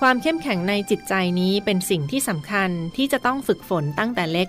[0.00, 4.48] ความเข้มแข็งในจิตใจนี้เป็นสิ่งที่สำคัญที่จะต้องฝึกฝนตั้งแต่เล็ก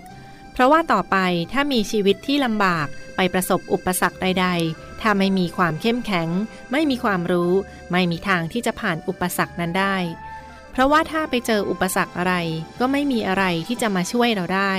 [0.52, 1.16] เพราะว่าต่อไป
[1.52, 6.28] ถ้ามีชีวิตที่ลำบากไปประสบอุปสรรคใด ๆ ถ้าไม่มีความเข้มแข็ง
[6.72, 7.52] ไม่มีความรู้
[7.92, 9.96] ไม่มีทางที่จะผ่านอุปสรรคนั้นได้
[10.72, 12.34] เพราะว่าถ้าไปเจออุปสรรคอะไร
[12.80, 14.74] ก็ไม่มีอะไรที่จะมาช่วยเราได้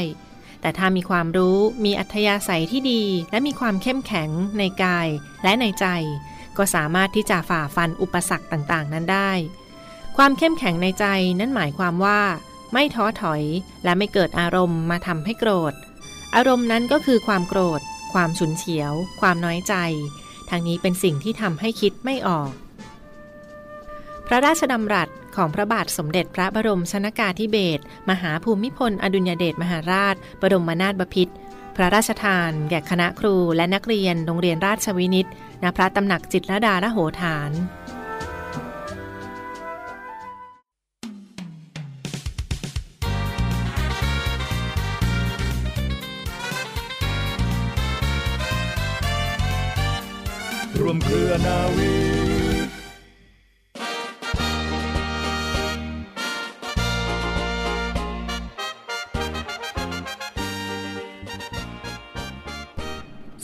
[0.61, 5.07] แต่ถ้ามีความรู้ มีอัธยาศัยที่ดี และมีความเข้มแข็งในกาย
[5.43, 5.85] และในใจ
[6.57, 9.31] ก็สามารถที่จะฝ่าฟันอุปสรรคต่างๆ นั้นได้
[10.17, 11.05] ความเข้มแข็งในใจ
[11.39, 12.19] นั้นหมายความว่า
[12.73, 13.43] ไม่ท้อถอย
[13.83, 15.73] และไม่เกิดอารมณ์มาทำให้โกรธ
[16.35, 17.81] อารมณ์นั้นก็คือความโกรธ
[18.13, 18.91] ความฉุนเฉียว
[19.21, 19.73] ความน้อยใจ
[20.49, 22.51] ทางนี้เป็นสิ่งที่ทำให้คิดไม่ออก
[24.27, 31.33] พระราชดำรัสของพระบาทสมเด็จพระบรมชนากาธิเบศรมหาภูมิพล อดุลยเดชมหาราช บรมนาถบพิตร
[31.75, 35.27] พระราชทาน แก่คณะครูและนักเรียนโรงเรียนราชวินิต
[35.63, 37.51] ณพระตำหนักจิตรดาละโหฐาน
[50.83, 52.22] ร่วมเครือนาวี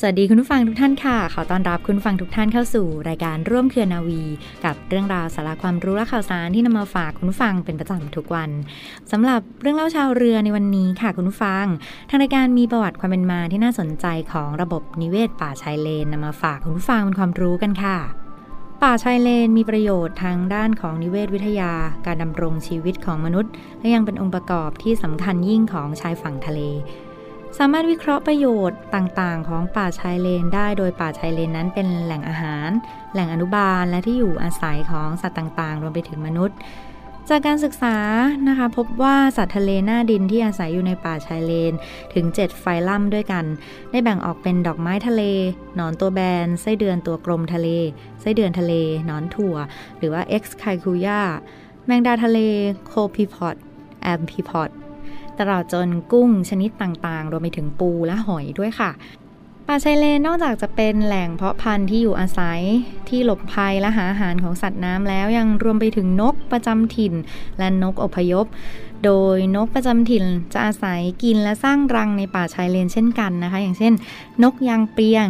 [0.02, 4.24] สวัสดีคุณผู้ฟังทุกท่านค่ะ ขอต้อนรับคุณฟังทุกท่านเข้าสู่รายการร่วมเครือนาวี
[4.66, 8.50] กับเรื่องราวสาระความรู้และข่าวสารที่นำมาฝากคุณผู้ฟังเป็นประจำทุกวัน
[9.12, 11.66] สำหรับเรื่องเล่าชาวเรือในวันนี้ค่ะคุณผู้ฟัง
[12.10, 17.98] ทางรายการมีประวัติความเป็นมาที่น่าสนใจของระบบนิเวศป่าชายเลนนำมาฝากคุณผู้ฟังเป็นความรู้กันค่ะ
[18.84, 21.72] ป่าชายเลนมีประโยชน์ทางด้านของนิเวศวิทยา
[22.06, 26.62] การดำรงชีวิตของมนุษย์ และยังเป็นองค์ประกอบที่สำคัญยิ่งของชายฝั่งทะเล
[27.58, 32.70] สามารถวิเคราะห์ประโยชน์ต่างๆ ของป่าชายเลนได้ โดยป่าชายเลนนั้นเป็นแหล่งอาหาร
[33.14, 36.58] แหล่งอนุบาลและที่อยู่อาศัยของสัตว์ต่างๆ รวมไปถึงมนุษย์
[37.30, 37.96] จากการศึกษา
[38.48, 41.74] นะคะพบว่าสัตว์ทะเลหน้าดินที่อาศัยอยู่ในป่าชายเลน
[42.14, 43.46] ถึง 7 ไฟลัมด้วยกัน
[43.92, 45.22] ได้แบ่งออกเป็นดอกไม้ทะเล
[45.76, 47.68] หนอนตัวแบน ไส้เดือนตัวกลมทะเล
[48.22, 48.74] ไส้เดือนทะเล
[49.06, 49.56] หนอนถั่ว
[49.98, 51.22] หรือว่า X c a i c u y a
[51.86, 52.40] แมงดาทะเล
[52.88, 53.56] โคพีพอด
[54.04, 54.70] แอมพีพอด
[55.40, 58.92] ตลอดจนกุ้งชนิดต่างๆ รวมไปถึงปูและหอยด้วยค่ะ
[59.68, 62.62] ป่าชายเลนนอกจากจะเป็นแหล่งเพาะพันธุ์ที่อยู่อาศัย
[63.10, 67.14] ที่หลบภัยและหาอาหารของสัตว์น้ำแล้วยังรวมไปถึงนกประจำถิ่น
[67.60, 68.46] และนกอพยพ
[69.06, 73.94] โดยนกประจำถิ่นจะอาศัยกินและสร้างรังในป่าชายเลนเช่นกันนะคะ อย่างเช่น
[74.44, 75.28] นกยางเปียง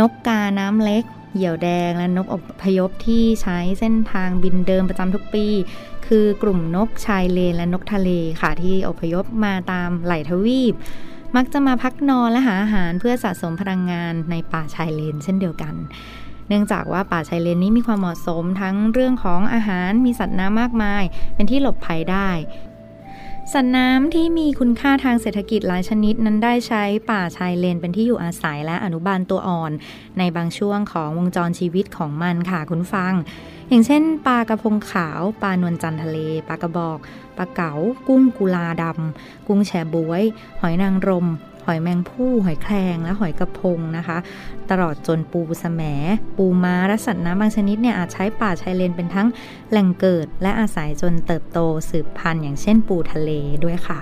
[0.00, 1.04] นกกาน้ำเล็ก
[1.34, 5.46] เหยี่ยวแดงและนกอพยพที่ใช้เส้นทางบินเดิมประจำทุกปี
[6.06, 10.74] คือกลุ่มนกชายเลนและนกทะเลค่ะที่อพยพมาตามไหลทวีป
[11.36, 15.74] มักจะมาพักนอนและหาอาหารเพื่อสะสมพลังงานในป่าชายเลนเช่นเดียวกัน
[16.48, 21.02] เนื่องจากว่าป่าชายเลนนี้มีความเหมาะสมทั้งเรื่องของอาหารมีสัตว์น้ำมากมาย
[21.34, 22.30] เป็นที่หลบภัยได้
[23.52, 29.72] สัตว์น้ำที่มีคุณค่าทางเศรษฐกิจหลายชนิดนั้นได้ใช้ป่าชายเลนเป็นที่อยู่อาศัยและอนุบาลตัวอ่อน
[30.18, 33.12] ในบางช่วงของวงจรชีวิตของมันค่ะคุณฟัง
[33.68, 36.18] อย่างเช่นปลากระพงขาวปลานวลจันทะเล
[36.48, 36.98] ปลากระบอก
[37.36, 37.72] ปลาเก๋า
[38.08, 40.22] กุ้งกุลาดำกุ้งแชบวย
[40.60, 41.26] หอยนางรม
[41.64, 44.18] หอยแมงผู้หอยแครงและหอยกระพงนะคะ
[44.70, 45.82] ตลอดจนปูสแสม
[46.36, 49.28] ปูม้าและสัตว์น้ำบางชนิดเนี่ยอาจใช้ป่าชายเลนเป็นทั้ง
[49.70, 51.58] แหล่งเกิด และอาศัยจนเติบโต
[51.90, 53.30] สืบพันธุ์อย่างเช่นปูทะเล
[53.64, 53.98] ด้วยค่ะ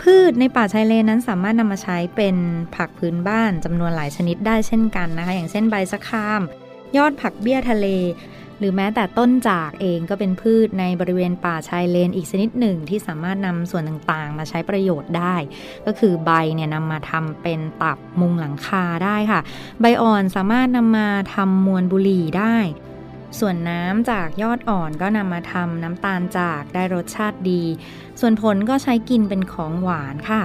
[0.00, 2.36] พืชในป่าชายเลนนั้นสามารถนำมาใช้เป็น
[2.74, 6.40] ผักพื้นบ้านจำนวนหลายชนิดได้เช่นกันนะคะ อย่างเช่นใบสะคาม
[6.96, 7.86] ยอดผักเบี้ยทะเล
[8.64, 15.34] รือแม้แต่ต้นจากเองก็เป็นพืชในบริเวณป่าชายเลนอีกชนิดหนึ่งที่สามารถนำส่วนต่างๆ มาใช้ประโยชน์ได้
[15.86, 19.40] ก็คือใบเนี่ยนำมาทำเป็นตับมุงหลังคาได้ค่ะ
[19.80, 22.56] ใบอ่อนสามารถนำมาทำมวลบุหรี่ได้
[23.38, 27.62] ส่วนน้ำจากยอดอ่อนก็นำมาทำน้ำตาลจากได้รสชาติดี
[28.20, 30.42] ส่วนผลก็ใช้กินเป็นของหวานค่ะ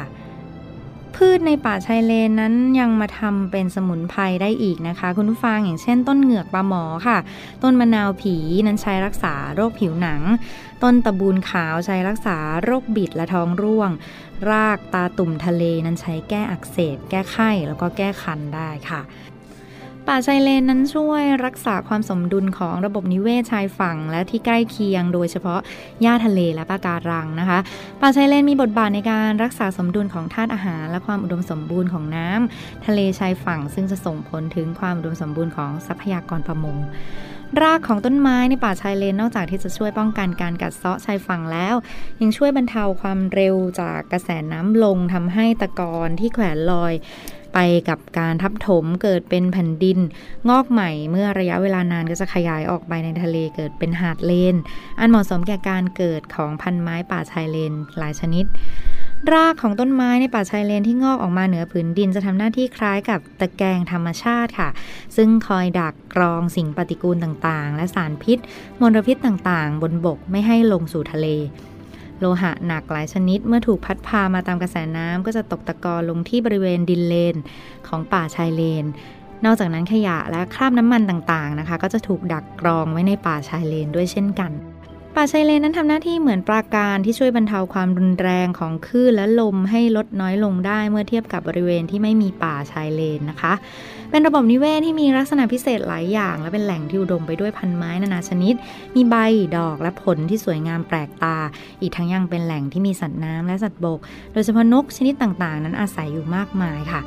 [1.19, 7.17] พืชในป่าชายเลนนั้นยังมาทำเป็นสมุนไพรได้อีกนะคะ คุณผู้ฟังอย่างเช่น ต้นเหงือกปลาหมอค่ะ
[7.63, 8.35] ต้นมะนาวผี
[8.67, 10.21] นั้นใช้รักษาโรคผิวหนัง
[10.83, 13.91] ต้นตะบูนขาวใช้รักษาโรคบิดและท้องร่วง
[14.49, 19.01] รากตาตุ่มทะเลนั้นใช้แก้อักเสบ แก้ไข้แล้วก็แก้คันได้ค่ะ
[20.11, 25.59] ป่าชายเลนนั้นช่วยรักษาความสมดุลของระบบนิเวศชายฝั่ง และที่ใกล้เคียง โดยเฉพาะ
[26.01, 27.59] หญ้าทะเลและปะการังนะคะ
[28.01, 36.77] ป่าชายเลนมีบทบาทในการรักษาสมดุลของธาตุอาหาร และความอุดมสมบูรณ์ของน้ำทะเลชายฝั่ง ซึ่งจะส่งผลถึงความอุดมสมบูรณ์ของทรัพยากรประมง
[37.61, 41.75] รากของต้นไม้ในป่าชายเลนนอกจากที่จะช่วยป้องกันการกัดเซาะชายฝั่งแล้ว
[42.21, 46.93] ยังช่วยบรรเทาความเร็วจากกระแสน้ำลงทำให้ตะกอนที่แขวนลอย
[47.61, 49.99] ไปกับการทับถมเกิดเป็นแผ่นดิน
[50.49, 54.55] งอกใหม่เมื่อระยะเวลานานก็จะขยายออกไปในทะเลเกิดเป็นหาดเลน
[54.99, 58.45] อันเหมาะสมแก่การเกิดของพันไม้ป่าชายเลนหลายชนิด
[59.31, 64.69] รากของต้นไม้ในป่าชายเลนที่งอกออกมาเหนือผืนดินจะทำหน้าที่คล้ายกับตะแกรงธรรมชาติค่ะ
[65.15, 68.37] ซึ่งคอยดักกรองสิ่งปฏิกูลต่างๆ และสารพิษ
[68.81, 71.27] มลพิษต่างๆ บนบกไม่ให้ลงสู่ทะเล
[72.19, 77.35] โลหะหนักหลายชนิดเมื่อถูกพัดพามาตามกระแสน้ำก็จะตกตะกอนลงที่บริเวณดินเลน
[77.87, 78.85] ของป่าชายเลน
[79.45, 84.51] นอกจากนั้นขยะและคราบน้ำมันต่างๆนะคะ ก็จะถูกดักกรองไว้ในป่าชายเลนด้วยเช่นกัน
[85.21, 93.53] ป่าชายเลนนั้นทำหน้าที่เหมือนปราการที่ช่วยบรรเทาความรุนแรงของคลื่นและลมให้ลดน้อยลงได้เมื่อเทียบกับบริเวณที่ไม่มีป่าชายเลนนะคะ
[94.09, 98.53] เป็นระบบนิเวศที่มีลักษณะพิเศษหลายอย่าง และเป็นแหล่งที่อุดมไปด้วยพันไม้นานาชนิด
[98.95, 99.15] มีใบ
[99.57, 101.37] ดอกและผลที่สวยงามแปลกตา
[101.81, 103.99] อีกทั้งยังเป็นแหล่งที่มีสัตว์น้ำและสัตว์บก
[104.33, 107.01] โดยเฉพาะนกชนิดต่างๆ นั้นอาศัยอยู่มากมายค่ะ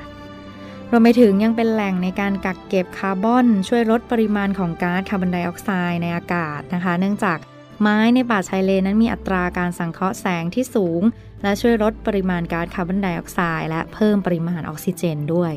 [0.90, 7.38] รวมไปถึงยังเป็นแหล่งในการกักเก็บคาร์บอน ช่วยลดปริมาณของก๊าซคาร์บอนไดออกไซด์ในอากาศนะคะ เนื่องจาก
[7.82, 11.02] ไม้ในป่าชายเลนนั้นมีอัตราการสังเคราะห์แสงที่สูง
[11.42, 15.52] และช่วยลดปริมาณก๊าซคาร์บอนไดออกไซด์และเพิ่มปริมาณออกซิเจนด้วย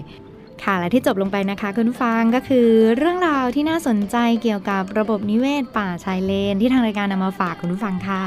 [0.64, 2.68] ค่ะและที่จบลงไปนะคะคุณฟังก็คือ
[2.98, 8.24] เรื่องราวที่น่าสนใจเกี่ยวกับระบบนิเวศป่าชายเลน ที่ทางรายการนำมาฝากคุณผู้ฟังค่ะ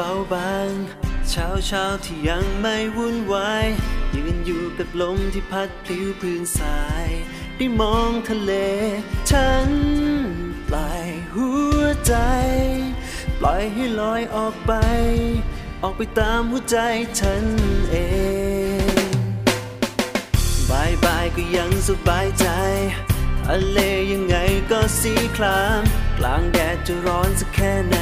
[0.00, 0.70] เบาบาง
[1.30, 3.66] เช้าเช้าที่ยังไม่วุ่นวาย
[4.14, 7.08] ยืนอยู่กับลมที่พัดพลิ้วพื้นทราย
[7.56, 8.52] ได้มองทะเล
[9.30, 9.68] ฉัน
[10.68, 11.48] ปล่อยหั
[11.78, 12.14] วใจ
[13.38, 14.72] ปล่อยให้ลอยออกไป
[15.82, 16.78] ออกไปตามหัวใจ
[17.20, 17.44] ฉัน
[17.90, 17.96] เอ
[19.04, 19.08] ง
[20.70, 22.46] บายบายก็ยังสบายใจ
[23.46, 23.78] ทะเล
[24.12, 24.36] ยังไง
[24.70, 25.82] ก็สีคราม
[26.18, 27.96] กลางแดดจะร้อนสักแค่ไหน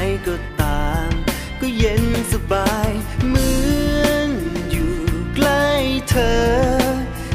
[1.78, 2.90] เย็นสบาย
[3.28, 3.50] เหมื
[4.04, 4.30] อน
[4.70, 4.94] อยู่
[5.34, 5.64] ใกล้
[6.10, 6.38] เธอ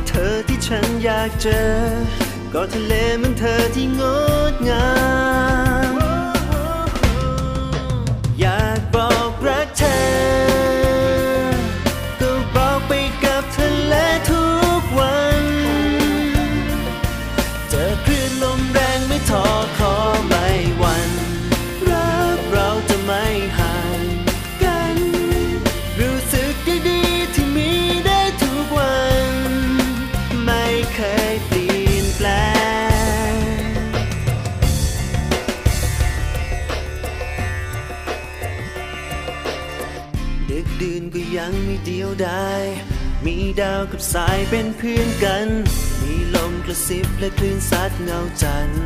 [0.07, 1.69] เธอที่ฉันอยากเจอ
[2.53, 4.01] ก็ทะเลเหมือนเธอที่ง
[4.51, 4.91] ดงา
[5.91, 5.95] ม
[8.39, 10.50] อยากบอกรักเธอ
[40.77, 42.51] เดินก็ยังไม่เดียวได้
[43.25, 45.47] มีดาวกับสายเป็นเพื่อนกัน
[46.01, 48.85] มีลมกระซิบและคลื่นซัดเงาจันทร์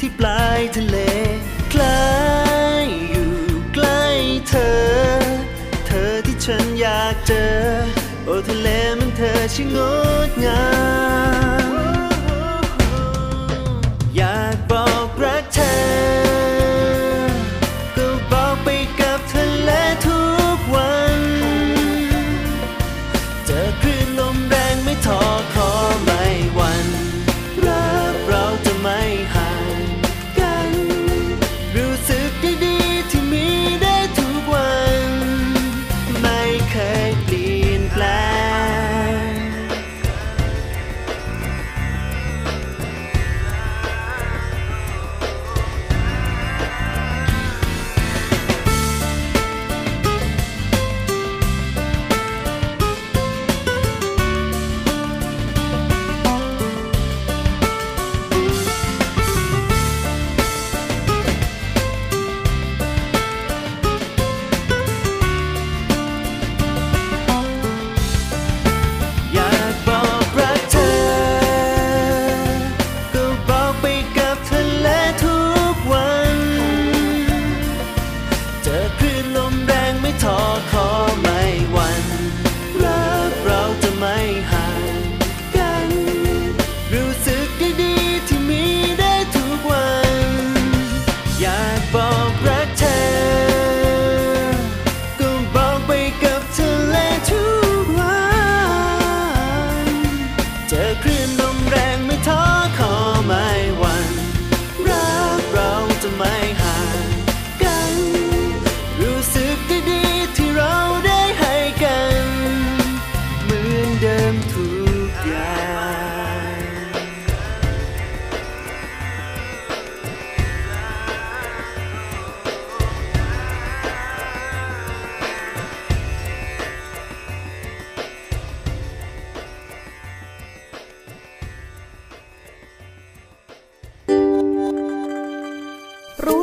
[0.00, 0.96] ที่ปลายทะเล
[1.72, 2.02] คล้า
[2.82, 3.32] ยอยู่
[3.74, 4.04] ใกล้
[4.48, 4.78] เธอ
[5.86, 7.52] เธอที่ฉันอยากเจอ
[8.24, 9.78] โอ้ทะเลมันเธอช่างง
[10.28, 10.64] ดงา
[11.78, 11.79] ม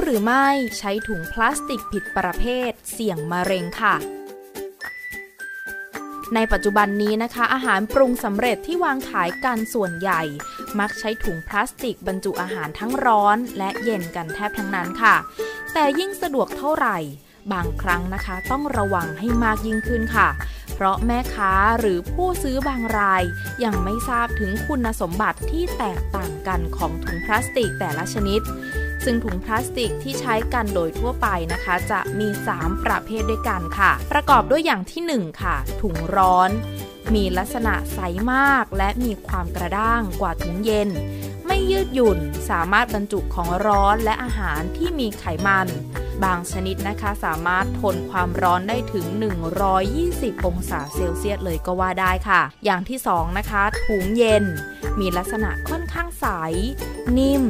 [0.10, 0.50] หรือไม่
[0.80, 3.96] ใช้ถุงพลาสติกผิดประเภท เสี่ยงมะเร็งค่ะ
[6.36, 10.22] ในปัจจุบันนี้นะคะ อาหารปรุงสำเร็จที่วางขายกันส่วนใหญ่
[10.80, 15.16] มักใช้ถุงพลาสติกบรรจุอาหารทั้งร้อนและเย็นกันแทบทั้งนั้นค่ะ
[15.74, 16.98] แต่ยิ่งสะดวกเท่าไหร่
[17.54, 20.30] บางครั้งนะคะ ต้องระวังให้มากยิ่งขึ้นค่ะ
[20.74, 23.24] เพราะแม่ค้าหรือผู้ซื้อบางราย
[23.64, 28.42] ยังไม่ทราบถึงคุณสมบัติที่แตกต่างกันของถุงพลาสติกแต่ละชนิด
[29.10, 36.50] ซึ่งถุงพลาสติกที่ใช้กันโดยทั่วไปนะคะ จะมี 3 ประเภทด้วยกันค่ะ ประกอบด้วยอย่างที่ 1 ค่ะ ถุงร้อน
[37.14, 38.00] มีลักษณะใส
[38.32, 40.90] มากและมีความกระด้างกว่าถุงเย็น
[41.48, 45.68] ไม่ยืดหยุ่นสามารถบรรจุของร้อนและอาหารที่มีไขมัน
[46.24, 49.06] บางชนิดนะคะสามารถทนความร้อนได้ถึง
[49.76, 54.44] 120 องศาเซลเซียสเลยก็ว่าได้ค่ะ อย่างที่ 2 นะคะ ถุงเย็น
[55.00, 56.26] มีลักษณะค่อนข้างใส
[57.18, 57.44] นิ่ม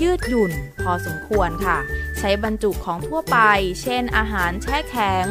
[0.00, 1.78] ยืดหยุ่น พอสมควรค่ะ
[2.18, 3.38] ใช้บรรจุของทั่วไป
[3.82, 5.26] เช่นอาหารแช่แข็ง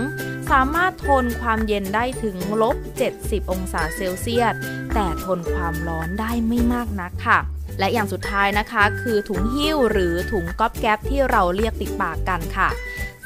[0.52, 2.76] สามารถทนความเย็นได้ถึงลบ
[3.14, 4.54] 70 องศาเซลเซียส
[4.94, 7.40] แต่ทนความร้อนได้ไม่มากนักค่ะ
[7.80, 12.70] และอย่างสุดท้ายนะคะคือถุงหิ้วหรือถุงก๊อบแก๊บที่เราเรียกติดปากกันค่ะ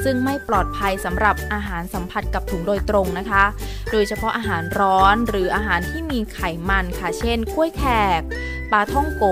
[0.03, 3.43] ซึ่งไม่ปลอดภัยสำหรับอาหารสัมผัสกับถุงโดยตรงนะคะ
[3.91, 6.39] โดยเฉพาะอาหารร้อนหรืออาหารที่มีไข
[6.69, 7.83] มันค่ะ เช่นกล้วยแข
[8.19, 8.21] ก
[8.71, 9.25] ปลาท่องโก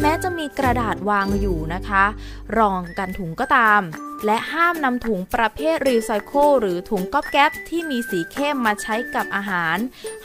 [0.00, 2.04] แม้จะมีกระดาษวางอยู่นะคะ
[2.58, 3.82] รองกันถุงก็ตาม
[4.26, 9.76] และห้ามนำถุงประเภทรีไซเคิลหรือถุงก๊อบแก๊บที่มีสีเข้มมาใช้กับอาหาร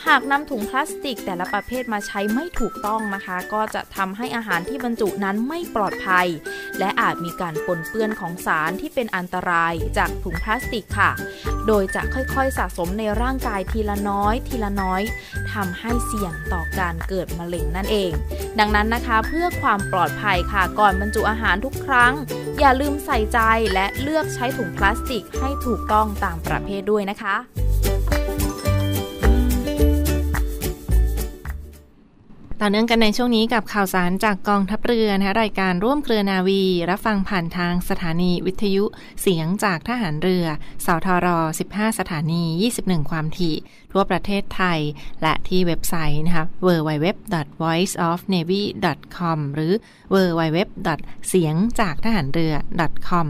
[0.05, 6.27] หากนำถุงพลาสติกแต่ละประเภทมาใช้ไม่ถูกต้องนะคะ ก็จะทำให้อาหารที่บรรจุนั้นไม่ปลอดภัย
[6.79, 11.11] และอาจมีการปนเปื้อนของสารที่เป็นอันตรายจากถุงพลาสติกค่ะ
[11.67, 15.01] โดยจะค่อยๆสะสมในร่างกายทีละน้อย ทีละน้อย
[15.53, 18.11] ทำให้เสี่ยงต่อการเกิดมะเร็งนั่นเอง
[18.59, 22.13] ดังนั้นนะคะเพื่อความปลอดภัยค่ะ ก่อนบรรจุอาหารทุกครั้ง
[22.59, 23.39] อย่าลืมใส่ใจ
[23.73, 27.35] และเลือกใช้ถุงพลาสติกให้ถูกต้องตามประเภทด้วยนะคะ
[32.61, 38.83] ต่อเนื่องกันในช่วงนี้กับข่าวสารจากกองทัพเรือนะคะรายการร่วมเครือนาวี รับฟังผ่านทางสถานีวิทยุ
[39.21, 40.45] เสียงจากทหารเรือ
[40.85, 41.27] สทร
[41.69, 42.43] 15 สถานี
[42.77, 43.55] 21 ความถี่
[43.91, 44.79] ทั่วประเทศไทย
[45.21, 49.73] และที่เว็บไซต์นะคะ www.voiceofnavy.com หรือ
[50.13, 50.57] www.
[51.29, 52.53] เสียงจากทหารเรือ
[53.09, 53.27] .com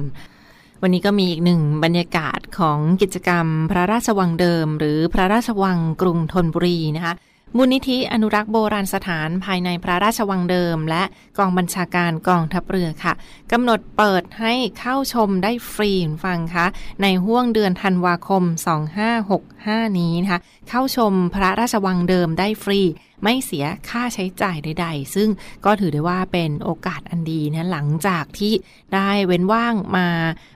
[0.84, 7.14] วันนี้ก็มีอีกหนึ่งบรรยากาศของกิจกรรม พระราชวังเดิม หรือพระราชวังกรุงธนบุรีนะคะ
[7.58, 11.04] มูลนิธิอนุรักษ์โบราณสถานภายในพระราชวังเดิม และ
[11.38, 13.14] กองบัญชาการกองทัพเรือค่ะ
[13.52, 15.92] กำหนดเปิดให้เข้าชมได้ฟรี
[16.26, 16.66] ฟังคะ
[17.02, 18.44] ในห่วงเดือนธันวาคม
[19.22, 22.82] 2565 นี้นะคะเข้าชมพระราชวังเดิมได้ฟรี
[23.24, 25.30] ไม่เสียค่าใช้จ่ายใด ๆ ซึ่ง
[25.66, 28.54] ก็ถือได้ว่าเป็นโอกาสอันดีนะหลังจากที่
[28.94, 30.08] ได้เว้นว่างมา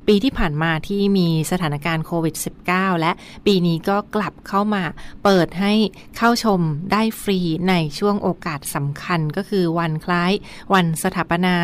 [0.07, 2.35] ปีที่ผ่านมาที่มีสถานการณ์โควิด
[2.67, 3.11] -19 และ
[3.45, 4.83] ปีนี้ก็กลับเข้ามา
[5.23, 5.73] เปิดให้
[6.17, 7.39] เข้าชมได้ฟรี
[7.69, 10.31] ในช่วงโอกาสสำคัญก็คือวันคล้าย
[10.73, 11.57] วันสถาปนา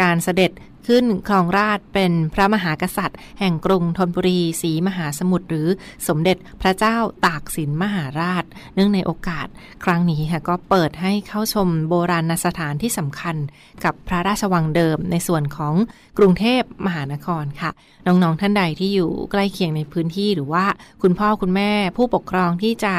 [0.00, 0.52] การเสด็จ
[0.88, 5.68] ขึ้นครองราชเป็นพระมหากษัตริย์ แห่งกรุงธนบุรีศรีมหาสมุทรหรือ
[6.08, 9.46] สมเด็จพระเจ้าตากสินมหาราช เนื่องในโอกาส
[9.84, 13.36] ครั้งนี้ค่ะก็เปิดให้เข้าชมโบราณสถานที่สำคัญ
[13.84, 15.74] กับพระราชวังเดิมในส่วนของ
[16.18, 17.70] กรุงเทพมหานครค่ะ
[18.06, 20.64] น้องๆท่านใดที่อยู่ใกล้เคียงในพื้นที่หรือว่า
[21.02, 22.94] คุณพ่อคุณแม่ผู้ปกครองที่จะ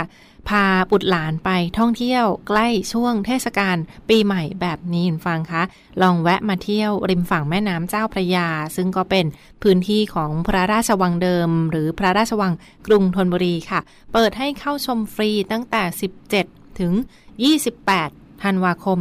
[0.50, 3.78] พาบุตรหลานไปท่องเที่ยวใกล้ช่วงเทศกาล
[4.10, 5.64] ปีใหม่แบบนี้ฟังคะ
[6.02, 9.26] ลองแวะมาเที่ยวริมฝั่งแม่น้ำเจ้าพระยา ซึ่งก็เป็น
[9.64, 12.54] พื้นที่ของพระราชวังเดิม หรือพระราชวัง
[12.88, 13.80] กรุงธนบุรีค่ะ
[14.14, 15.84] เปิดให้เข้าชมฟรีตั้งแต่
[16.36, 16.94] 17 ถึง
[17.68, 19.00] 28ธันวาคม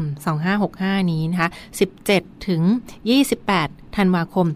[0.54, 1.50] 2565 นี้นะคะ
[1.98, 2.62] 17 ถึง
[3.34, 4.46] 28 ธันวาคม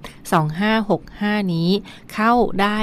[0.71, 1.69] 2565 นี้
[2.13, 2.33] เข้า
[2.63, 2.79] ได้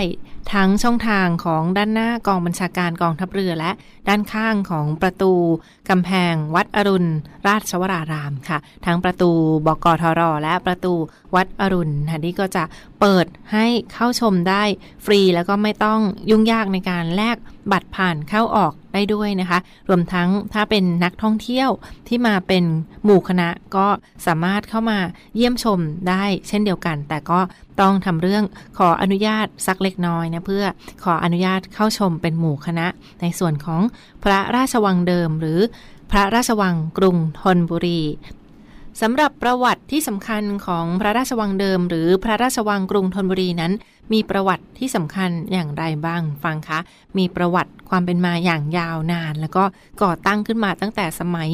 [0.54, 3.72] ทั้งช่องทางของด้านหน้ากองบัญชาการกองทัพเรือและ
[4.08, 5.34] ด้านข้างของประตู
[5.90, 7.10] กำแพงวัดอรุณ
[7.48, 9.32] ราชวรารามค่ะ ทั้งประตู
[9.66, 10.94] บกทรและประตู
[11.36, 12.64] วัดอรุณค่ะนี่ก็จะ
[13.00, 14.64] เปิดให้เข้าชมได้
[15.06, 17.38] ฟรีแล้วก็ไม่ต้องยุ่งยากในการแลก
[17.72, 21.70] บัตรผ่านเข้าออกได้ด้วยนะคะ รวมทั้งถ้าเป็นนักท่องเที่ยว
[22.08, 22.64] ที่มาเป็น
[23.04, 23.88] หมู่คณะก็
[24.26, 25.00] สามารถเข้ามา
[25.36, 27.40] เยี่ยมชมได้เช่นเดียวกัน แต่ก็
[27.82, 28.44] ต้องทำเรื่อง
[28.78, 30.66] ขออนุญาตสักเล็กน้อยนะเพื่อ
[31.04, 32.88] ขออนุญาตเข้าชมเป็นหมู่คณะ
[33.22, 33.82] ในส่วนของ
[34.24, 35.60] พระราชวังเดิมหรือ
[36.12, 38.02] พระราชวังกรุงธนบุรี
[39.02, 43.74] สำหรับประวัติที่สำคัญของพระราชวังเดิม หรือพระราชวังกรุงธนบุรีนั้น
[44.14, 46.80] มีประวัติที่สำคัญอย่างไรบ้างฟังคะ
[47.18, 49.64] มีประวัติความเป็นมาอย่างยาวนาน แล้วก็
[50.04, 51.52] ก่อตั้งขึ้นมาตั้งแต่สมัย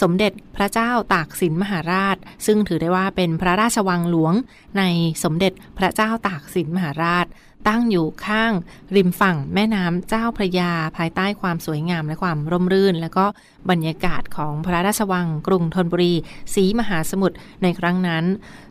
[0.00, 2.16] สมเด็จพระเจ้าตากสินมหาราช
[2.46, 4.34] ซึ่งถือได้ว่าเป็นพระราชวังหลวง
[4.78, 4.82] ใน
[5.24, 7.26] สมเด็จพระเจ้าตากสินมหาราช
[7.68, 8.52] ตั้งอยู่ข้าง
[8.96, 13.26] ริมฝั่งแม่น้ำเจ้าพระยา ภายใต้ความสวยงามและความร่มรื่น แล้วก็
[13.70, 16.14] บรรยากาศของพระราชวังกรุงธนบุรี
[16.54, 18.24] สีมหาสมุทรในครั้งนั้น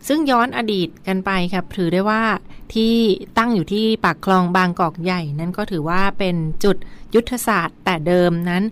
[0.08, 2.24] ซึ่งย้อนอดีตกันไปครับถือได้ว่า
[2.74, 2.96] ที่
[3.38, 6.78] ตั้งอยู่ที่ปากคลองบางกอกใหญ่ นั้นก็ถือว่าเป็นจุด
[7.16, 8.64] ยุทธศาสตร์แต่เดิมนั้น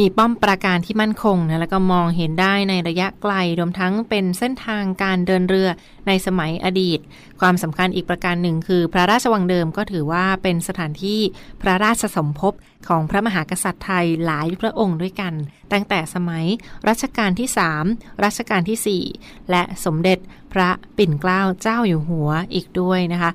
[0.00, 5.68] มีป้อมปราการที่มั่นคงนะแล้วก็มองเห็นได้ในระยะไกลรวมทั้งเป็นเส้นทางการเดินเรือ
[6.06, 6.98] ในสมัยอดีต
[7.40, 11.20] ความสำคัญอีกประการหนึ่งคือ พระราชวังเดิมก็ถือว่าเป็นสถานที่
[11.62, 12.54] พระราชสมภพ
[12.88, 15.32] ของพระมหากษัตริย์ไทยหลายพระองค์ด้วยกัน
[15.72, 16.44] ตั้งแต่สมัย
[16.88, 17.48] รัชกาลที่
[17.86, 20.18] 3 รัชกาลที่ 4 และสมเด็จ
[20.52, 23.30] พระปิ่นเกล้าเจ้าอยู่หัวอีกด้วยนะคะ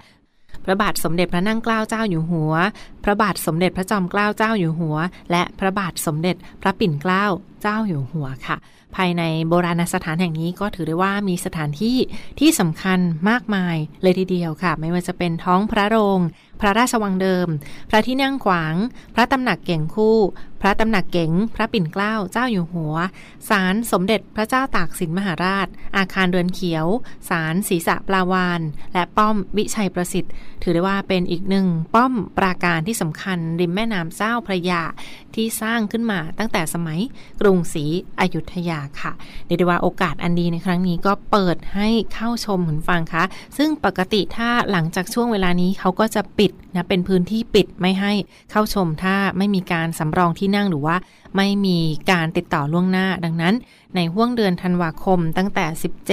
[0.69, 2.53] ระบาทสมเด็จพระนั่งเกล้าเจ้าอยู่หัว
[3.03, 4.97] พระบาทสมเด็จพระจอมเกล้าเจ้าอยู่หัว
[5.31, 7.25] และพระบาทสมเด็จพระปิ่นเกล้า
[7.61, 8.57] เจ้าอยู่หัวค่ะ
[8.95, 11.97] ภายในโบราณสถานแห่งนี้ก็ถือได้ว่ามีสถานที่
[12.39, 12.99] ที่สำคัญ
[13.29, 16.19] มากมายเลยทีเดียวค่ะ ไม่ว่าจะเป็นท้องพระโรง
[16.59, 17.47] พระราชวังเดิม
[17.89, 18.75] พระที่นั่งขวาง
[19.15, 20.17] พระตำหนักเก่งคู่
[20.61, 22.95] พระตำหนักเก๋ง พระปิ่นเกล้า เจ้าอยู่หัว
[23.49, 25.67] ศาลสมเด็จพระเจ้าตากสินมหาราช
[25.97, 26.85] อาคารเรือนเขียว
[27.29, 28.61] ศาลศรีษะปลาวาน
[28.93, 34.81] และป้อมวิชัยประสิทธิ์ ถือได้ว่าเป็นอีกหนึ่งป้อมปราการที่สำคัญริมแม่น้ำเจ้าพระยา
[35.35, 36.99] ที่สร้างขึ้นมาตั้งแต่สมัย
[37.41, 37.85] กรุงศรี
[38.19, 39.11] อยุธยาค่ะ
[39.45, 43.23] เรียกได้ว่าโอกาสอันดีในครั้งนี้ก็เปิดให้เข้าชมหุนฟังคะ
[43.57, 48.13] ซึ่งปกติถ้าหลังจากช่วงเวลานี้เขาก็จะปิดนะเป็นพื้นที่ปิดไม่ให้
[48.51, 50.95] เข้าชมถ้าไม่มีการสำรองที่นั่งหรือว่า
[51.35, 51.77] ไม่มี
[52.11, 53.55] การติดต่อล่วงหน้าดังนั้น
[53.95, 55.65] ในห่วงเดือนธันวาคมตั้งแต่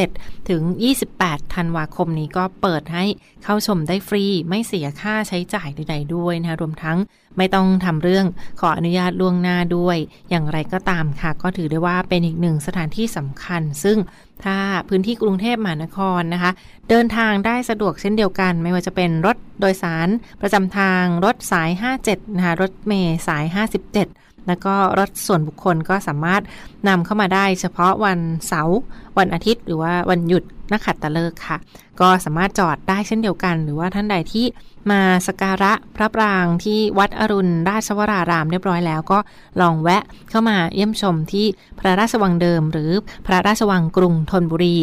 [0.02, 0.62] 17 ถึง
[1.08, 3.04] 28 ธันวาคมนี้ก็เปิดให้
[3.44, 6.98] เข้าชมได้ฟรี ไม่เสียค่าใช้จ่ายใดๆด้วยนะคะรวมทั้ง
[7.36, 8.26] ไม่ต้องทำเรื่อง
[8.60, 9.96] ขออนุญาตล่วงหน้าด้วย
[10.30, 13.98] อย่างไรก็ตามค่ะ ก็ถือได้ว่าเป็นอีกหนึ่งสถานที่สำคัญ ซึ่ง
[14.44, 14.58] ถ้า
[14.88, 16.50] พื้นที่กรุงเทพมหานครนะคะ
[16.88, 20.08] เดินทางได้สะดวกเช่นเดียวกัน ไม่ว่าจะเป็นรถโดยสาร
[20.40, 21.70] ประจำทางรถสาย
[22.04, 26.42] 57 นะคะรถเมย์สาย 57 แล้วก็รถส่วนบุคคลก็สามารถ
[26.88, 28.78] นำเข้ามาได้เฉพาะวันเสาร์
[29.18, 31.58] วันอาทิตย์ หรือว่าวันหยุดนักขัตฤกษ์ค่ะ
[32.00, 34.46] ก็สามารถจอดได้เช่นเดียวกัน หรือว่าท่านใดที่
[34.90, 39.18] มาสการะพระปรางที่วัดอรุณราชวรารามเรียบร้อยแล้วก็
[39.60, 41.46] ลองแวะเข้ามาเยี่ยมชมที่
[41.78, 42.90] พระราชวังเดิม หรือ
[43.26, 44.76] พระราชวังกรุงธนบุรี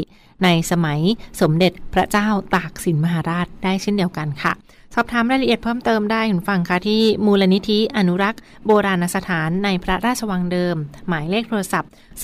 [0.43, 0.99] ในสมัย
[1.41, 4.53] สมเด็จพระเจ้าตากสินมหาราชได้เช่นเดียวกันค่ะ
[4.95, 10.75] สอบถามรายละเอียดเพิ่มเติมได้คุณฟังค่ะที่มูลนิธิอนุรักษ์โบราณสถานในพระราชวังเดิม
[11.07, 11.91] หมายเลขโทรศัพท์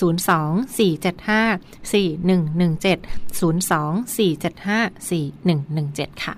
[6.10, 6.34] 024754117 ค่ะ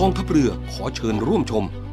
[0.00, 1.64] กองทัพเรือขอเชิญร่วมชม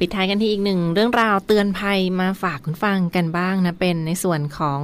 [0.00, 4.80] ปิดท้ายกันที่อีกหนึ่งเรื่องราวเตือนภัยมาฝากคุณฟังกันบ้างนะ เป็นในส่วนของ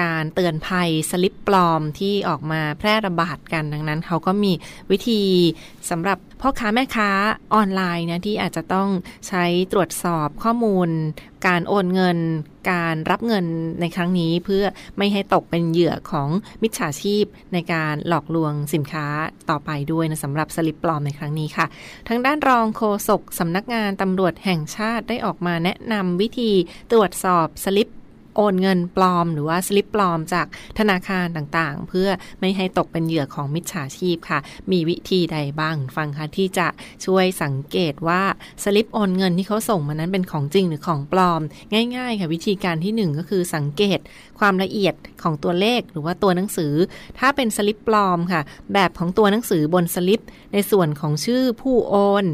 [0.00, 4.52] การเตือนภัยสลิปปลอมที่ออกมาแพร่ระบาดกันดังนั้นเขาก็มี
[4.90, 5.22] วิธี
[5.90, 7.10] สำหรับพ่อค้าแม่ค้า
[7.54, 8.88] ออนไลน์นะที่อาจจะต้อง
[9.28, 10.88] ใช้ตรวจสอบข้อมูล
[11.46, 12.18] การโอนเงิน
[12.70, 13.46] การรับเงิน
[13.80, 14.64] ในครั้งนี้เพื่อ
[14.98, 16.28] ไม่ให้ตกเป็นเหยื่อของ
[16.62, 19.06] มิจฉาชีพในการหลอกลวงสินค้า
[19.50, 21.66] ต่อไปด้วยนะสำหรับสลิปปลอมในครั้งนี้ค่ะ
[22.08, 26.52] ทางด้านรองโฆษกสำนักงานตำรวจแห่งชาติได้ออกมาแนะนำวิธี
[26.92, 27.88] ตรวจสอบสลิป
[28.36, 30.46] โอนเงินปลอมหรือว่าสลิปปลอมจาก
[30.78, 32.08] ธนาคารต่างๆ เพื่อ
[32.40, 34.38] ไม่ให้ตกเป็นเหยื่อของมิจฉาชีพค่ะ
[34.70, 36.66] มีวิธีใดบ้างฟังค่ะที่จะ
[37.06, 38.22] ช่วยสังเกตว่า
[38.64, 41.40] สลิปโอนเงินที่เขาส่งมานั้นเป็นของจริงหรือของปลอม
[41.96, 43.98] ง่ายๆค่ะวิธีการที่หนึ่งก็คือสังเกต
[44.38, 46.74] ความละเอียดของตัวเลขหรือว่าตัวหนังสือ
[47.18, 48.42] ถ้าเป็นสลิปปลอมค่ะ
[48.72, 50.20] แบบของตัวหนังสือบนสลิป
[50.52, 52.26] ในส่วนของชื่อผู้โอน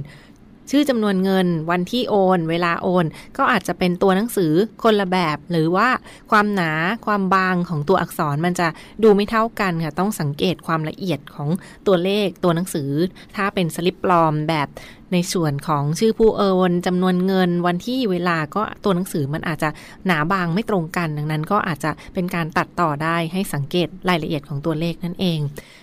[0.70, 3.04] ชื่อจำนวนเงิน วันที่โอน เวลาโอน
[3.36, 4.52] ก็อาจจะเป็นตัวหนังสือ
[4.82, 5.88] คนละแบบ หรือว่า
[6.30, 6.72] ความหนา
[7.06, 8.68] ความบางของตัวอักษรมันจะ
[9.02, 11.48] ดูไม่เท่ากันค่ะ ต้องสังเกตความละเอียดของ
[11.86, 12.90] ตัวเลขตัวหนังสือ
[13.36, 14.68] ถ้าเป็นสลิปปลอมแบบ
[15.12, 19.70] ในส่วนของชื่อผู้โอนจำนวนเงินวันที่เวลาก็ตัวหนังสือมันอาจจะ
[20.06, 25.38] หนาบางไม่ตรงกัน ดังนั้นก็อาจจะเป็นการตัดต่อได้ให้สังเกตรายละเอียดของตัวเลขนั่นเอง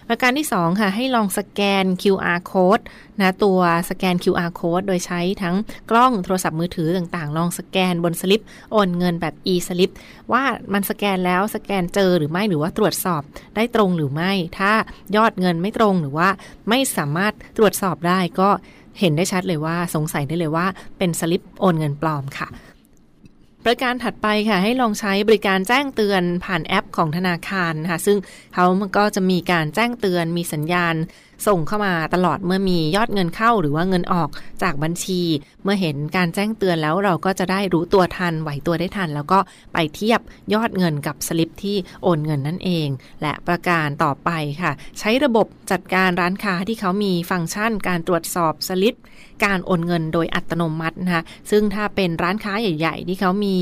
[0.08, 2.84] ประการที่ 2 ค่ะ ให้ลองสแกน QR code
[3.22, 3.60] นะตัว
[3.90, 5.56] สแกน QR code โดยใช้ทั้ง
[5.92, 9.92] กล้องโทรศัพท์มือถือต่างๆ ลองสแกนบนสลิปโอนเงินแบบ e สลิป
[10.32, 13.22] ว่ามันสแกนแล้วสแกนเจอหรือไม่หรือว่าตรวจสอบ
[13.56, 14.72] ได้ตรงหรือไม่ ถ้า
[15.16, 16.30] ยอดเงินไม่ตรงหรือว่า
[16.70, 18.50] ไม่สามารถตรวจสอบได้ก็
[19.00, 20.66] เห็นได้ชัดเลยว่าสงสัยได้เลยว่า
[20.98, 22.48] เป็นสลิปโอนเงินปลอมค่ะ
[23.66, 28.18] ประการถัดไปค่ะ ให้ลองใช้บริการแจ้งเตือนผ่านแอปของธนาคารนะคะซึ่ง
[28.54, 30.96] เขามันก็จะมีการแจ้งเตือนมีสัญญาณ
[31.48, 34.30] ส่งเข้ามาตลอดเมื่อมียอดเงินเข้าหรือว่าเงินออก
[34.64, 35.22] จากบัญชี
[35.64, 39.40] เมื่อเห็นการแจ้งเตือนแล้วเราก็จะได้รู้ตัวทันไหวตัวได้ทัน แล้วก็
[39.74, 40.20] ไปเทียบ
[40.54, 42.88] ยอดเงินกับสลิปที่โอนเงินนั่นเอง
[43.22, 44.30] และประการต่อไป
[44.62, 48.96] ค่ะ ใช้ระบบจัดการร้านค้าที่เขามีฟังก์ชันการตรวจสอบสลิป
[49.46, 53.58] การโอนเงินโดยอัตโนมัตินะคะซึ่งถ้าเป็นร้านค้าใหญ่ ๆ ที่เขามี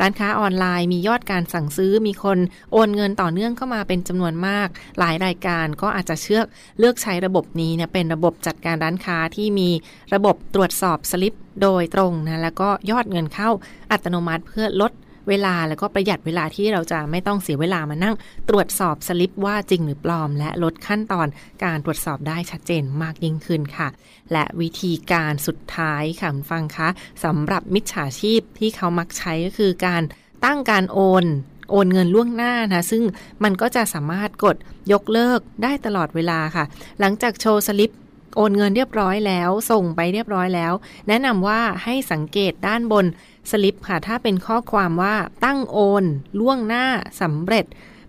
[0.00, 2.38] ร้านค้าออนไลน์ มียอดการสั่งซื้อมีคน
[2.72, 6.46] โอนเงินต่อเนื่องเข้ามาเป็นจำนวนมาก หลายรายการก็อาจจะเชือก
[6.78, 9.68] เลือกใช้ระบบนี้เนี่ยเป็นระบบจัดการร้านค้าที่มี
[10.14, 13.50] ระบบตรวจสอบสลิปโดยตรงนะแล้วก็ยอดเงินเข้า
[13.90, 14.92] อัตโนมัติเพื่อลด
[15.28, 18.14] เวลาแล้วก็ประหยัดเวลาที่เราจะไม่ต้องเสียเวลามานั่ง
[18.48, 21.26] ตรวจสอบสลิปว่าจริงหรือปลอม และลดขั้นตอน
[21.64, 23.88] การตรวจสอบได้ชัดเจนมากยิ่งขึ้นค่ะ
[24.32, 26.88] และวิธีการสุดท้ายค่ะคุณฟังคะ
[27.24, 30.02] สำหรับมิจฉาชีพที่เขามักใช้ก็คือการ
[30.44, 31.24] ตั้งการโอน
[31.70, 33.02] โอนเงินล่วงหน้านะซึ่ง
[33.42, 34.56] มันก็จะสามารถกด
[34.92, 36.64] ยกเลิกได้ตลอดเวลาค่ะ
[37.00, 37.90] หลังจากโชว์สลิป
[38.36, 40.72] โอนเงินเรียบร้อยแล้ว ส่งไปเรียบร้อยแล้ว
[41.08, 43.06] แนะนำว่าให้สังเกตด้านบน
[43.50, 46.04] สลิปค่ะ ถ้าเป็นข้อความว่าตั้งโอน
[46.40, 46.86] ล่วงหน้า
[47.20, 47.64] สำเร็จ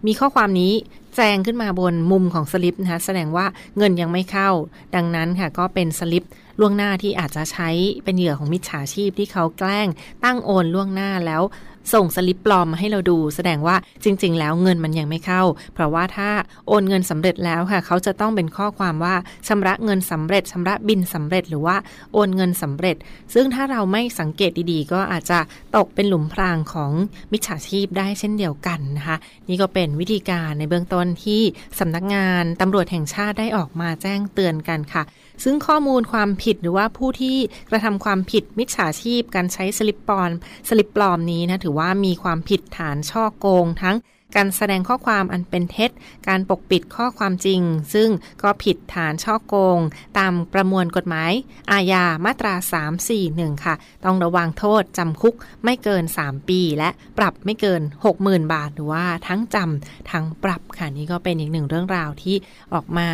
[0.06, 0.74] มีข้อความนี้
[1.15, 3.45] แจ้งขึ้นมาบนมุมของสลิปนะคะแสดงว่า
[3.78, 4.50] เงินยังไม่เข้า
[4.95, 6.26] ดังนั้นค่ะก็เป็นสลิป
[6.60, 7.69] ล่วงหน้าที่อาจจะใช้
[8.04, 9.88] เป็นเหยื่อของมิจฉาชีพที่เขาแกล้ง
[10.24, 11.41] ตั้งโอนล่วงหน้าแล้ว
[11.93, 16.30] ส่งสลิปปลอมมาให้เราดู แสดงว่าจริง ๆ แล้วเงินมันยังไม่เข้า เพราะว่าถ้า
[16.67, 19.15] โอนเงินสำเร็จแล้วค่ะ เขาจะต้องเป็นข้อความว่า
[19.47, 21.75] ชำระเงินสำเร็จชำระบินสำเร็จหรือว่า
[22.13, 22.95] โอนเงินสำเร็จ
[23.34, 25.39] ซึ่งถ้าเราไม่สังเกตดีๆ ก็อาจจะ
[25.75, 26.91] ตกเป็นหลุมพรางของ
[27.32, 29.17] มิจฉาชีพได้เช่นเดียวกันนะคะ
[29.49, 31.41] นี่ก็เป็นวิธีการในเบื้องต้นที่
[31.80, 35.04] สำนักงานตำรวจแห่งชาติได้ออกมาแจ้งเตือนกันค่ะ
[35.43, 37.38] ซึ่งข้อมูลความผิดหรือว่าผู้ที่
[37.69, 40.32] กระทำความผิดมิจฉาชีพ การใช้สลิปปลอม
[40.69, 43.95] สลิปปลอมนี้นะถือว่ามีความผิดฐานช่อโกงทั้ง
[44.36, 45.92] การแสดงข้อความอันเป็นเท็จ
[46.28, 47.62] การปกปิดข้อความจริง
[47.94, 48.10] ซึ่ง
[48.44, 49.80] ก็ผิดฐานช่อโกง
[50.18, 51.32] ตามประมวลกฎหมาย
[51.72, 52.54] อาญามาตรา
[53.10, 57.82] 341 ค่ะ ต้องระวังโทษจำคุกไม่เกิน 3 ปี และปรับไม่เกิน
[58.18, 62.36] 60,000 บาท หรือว่าทั้งจำทั้งปรับค่ะ นี่ก็เป็นอีกหนึ่งเรื่องราวที่
[62.74, 63.10] ออกมา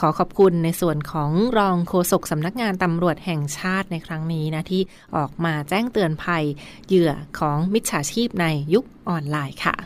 [0.00, 4.82] ขอขอบคุณในส่วนของรองโฆษกสำนักงานตำรวจแห่งชาติในครั้งนี้นะที่
[5.16, 6.44] ออกมาแจ้งเตือนภัย
[6.86, 9.76] เหยื่อของมิจฉาชีพในยุคออนไลน์ค่ะ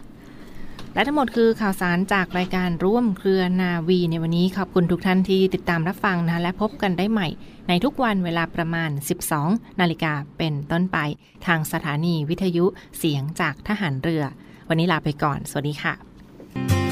[0.95, 7.29] และทั้งหมดคือข่าวสารจากรายการร่วมเครือนาวีในวันนี้ขอบคุณทุกท่านที่ติดตามรับฟังนะและพบกันได้ใหม่
[7.69, 8.91] ในทุกวันเวลาประมาณ
[9.35, 10.99] 12 นาฬิกาเป็นต้นไป
[11.47, 12.65] ทางสถานีวิทยุ
[12.99, 14.25] เสียงจากทหารเรือ
[14.69, 16.88] วันนี้ลาไปก่อน สวัสดีค่ะ